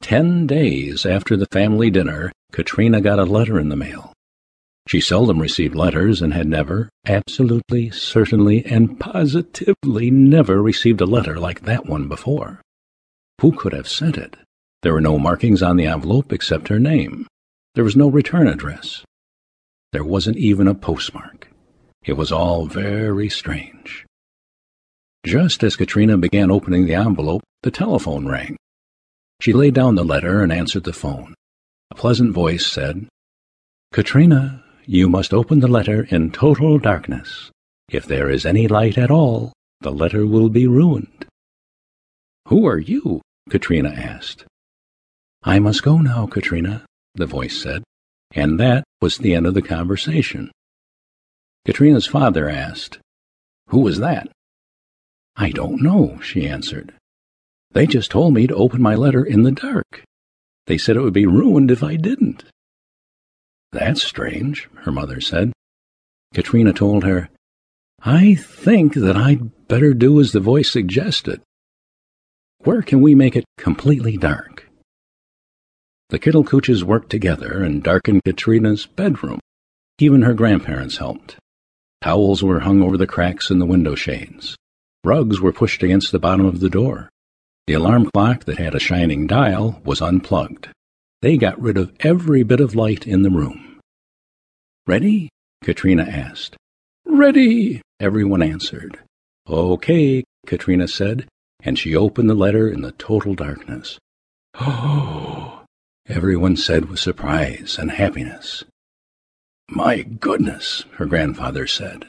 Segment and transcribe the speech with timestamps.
[0.00, 4.12] Ten days after the family dinner, Katrina got a letter in the mail.
[4.88, 11.38] She seldom received letters and had never, absolutely, certainly, and positively never received a letter
[11.38, 12.62] like that one before.
[13.42, 14.36] Who could have sent it?
[14.82, 17.26] There were no markings on the envelope except her name.
[17.74, 19.04] There was no return address.
[19.92, 21.48] There wasn't even a postmark.
[22.04, 24.06] It was all very strange.
[25.26, 28.56] Just as Katrina began opening the envelope, the telephone rang.
[29.40, 31.34] She laid down the letter and answered the phone.
[31.90, 33.06] A pleasant voice said,
[33.92, 37.50] Katrina, you must open the letter in total darkness.
[37.88, 41.26] If there is any light at all, the letter will be ruined.
[42.48, 43.22] Who are you?
[43.48, 44.44] Katrina asked.
[45.42, 47.84] I must go now, Katrina, the voice said,
[48.32, 50.50] and that was the end of the conversation.
[51.64, 52.98] Katrina's father asked,
[53.68, 54.28] Who was that?
[55.36, 56.92] I don't know, she answered.
[57.72, 60.02] They just told me to open my letter in the dark.
[60.66, 62.44] They said it would be ruined if I didn't.
[63.72, 65.52] That's strange, her mother said.
[66.34, 67.28] Katrina told her,
[68.02, 71.40] I think that I'd better do as the voice suggested.
[72.58, 74.68] Where can we make it completely dark?
[76.10, 79.40] The Kittlekooches worked together and darkened Katrina's bedroom.
[79.98, 81.36] Even her grandparents helped.
[82.02, 84.56] Towels were hung over the cracks in the window shades.
[85.04, 87.10] Rugs were pushed against the bottom of the door.
[87.68, 90.68] The alarm clock that had a shining dial was unplugged.
[91.20, 93.78] They got rid of every bit of light in the room.
[94.86, 95.28] Ready?
[95.62, 96.56] Katrina asked.
[97.04, 99.00] Ready, everyone answered.
[99.46, 101.28] Okay, Katrina said,
[101.60, 103.98] and she opened the letter in the total darkness.
[104.54, 105.66] Oh,
[106.08, 108.64] everyone said with surprise and happiness.
[109.68, 112.08] My goodness, her grandfather said.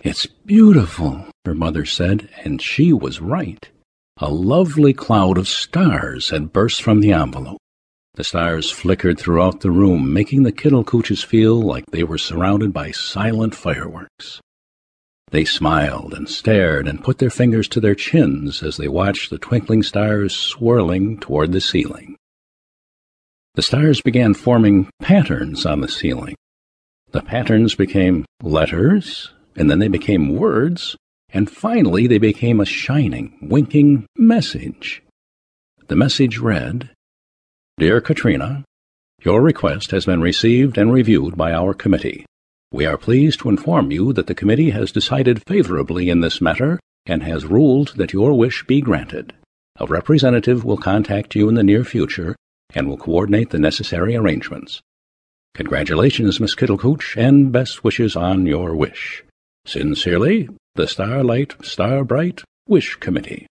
[0.00, 3.70] It's beautiful, her mother said, and she was right.
[4.18, 7.58] A lovely cloud of stars had burst from the envelope.
[8.14, 12.92] The stars flickered throughout the room, making the Kittlekooches feel like they were surrounded by
[12.92, 14.40] silent fireworks.
[15.32, 19.38] They smiled and stared and put their fingers to their chins as they watched the
[19.38, 22.14] twinkling stars swirling toward the ceiling.
[23.54, 26.36] The stars began forming patterns on the ceiling.
[27.10, 30.96] The patterns became letters, and then they became words,
[31.34, 35.02] and finally they became a shining, winking message.
[35.88, 36.90] The message read,
[37.76, 38.64] Dear Katrina,
[39.20, 42.24] your request has been received and reviewed by our committee.
[42.70, 46.78] We are pleased to inform you that the committee has decided favorably in this matter
[47.04, 49.32] and has ruled that your wish be granted.
[49.80, 52.36] A representative will contact you in the near future
[52.74, 54.80] and will coordinate the necessary arrangements.
[55.54, 59.24] Congratulations, Miss Kittlekooch, and best wishes on your wish.
[59.66, 63.46] Sincerely, the Starlight Starbright Wish Committee.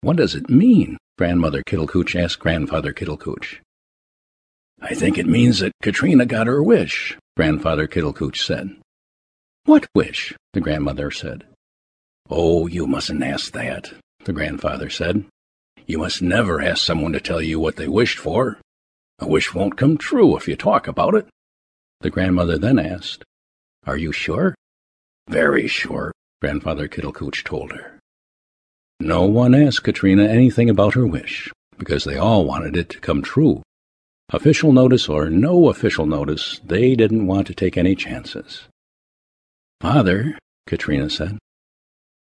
[0.00, 0.96] What does it mean?
[1.16, 3.60] Grandmother Kittlekooch asked Grandfather Kittlekooch.
[4.82, 8.70] I think it means that Katrina got her wish, Grandfather Kittlekooch said.
[9.66, 10.34] What wish?
[10.52, 11.44] the grandmother said.
[12.28, 13.92] Oh, you mustn't ask that,
[14.24, 15.26] the grandfather said.
[15.86, 18.58] You must never ask someone to tell you what they wished for.
[19.20, 21.28] A wish won't come true if you talk about it.
[22.00, 23.22] The grandmother then asked,
[23.86, 24.56] Are you sure?
[25.30, 26.10] Very sure,
[26.40, 28.00] Grandfather Kittlekooch told her.
[28.98, 31.48] No one asked Katrina anything about her wish,
[31.78, 33.62] because they all wanted it to come true.
[34.30, 38.64] Official notice or no official notice, they didn't want to take any chances.
[39.80, 40.36] Father,
[40.66, 41.38] Katrina said,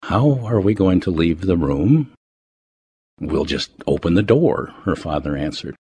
[0.03, 2.12] how are we going to leave the room?
[3.22, 5.75] We'll just open the door, her father answered.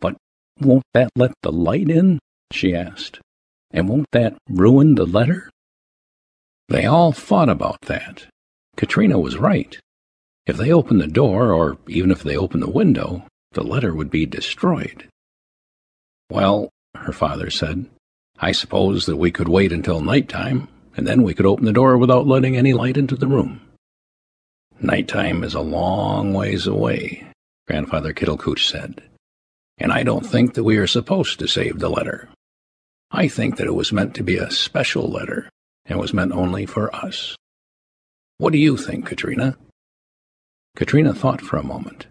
[0.00, 0.16] But
[0.58, 2.18] won't that let the light in?
[2.50, 3.20] she asked.
[3.70, 5.48] And won't that ruin the letter?
[6.72, 8.24] They all thought about that.
[8.78, 9.78] Katrina was right.
[10.46, 14.10] If they opened the door, or even if they opened the window, the letter would
[14.10, 15.06] be destroyed.
[16.30, 17.90] Well, her father said,
[18.38, 20.66] I suppose that we could wait until night time,
[20.96, 23.60] and then we could open the door without letting any light into the room.
[24.80, 27.26] Night time is a long ways away,
[27.66, 29.02] Grandfather Kittlekooch said,
[29.76, 32.30] and I don't think that we are supposed to save the letter.
[33.10, 35.50] I think that it was meant to be a special letter
[35.92, 37.36] and was meant only for us.
[38.38, 39.58] What do you think, Katrina?
[40.74, 42.06] Katrina thought for a moment.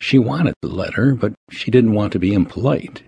[0.00, 3.02] She wanted the letter, but she didn't want to be impolite.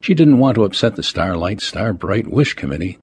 [0.00, 2.98] She didn't want to upset the Starlight Starbright Wish Committee,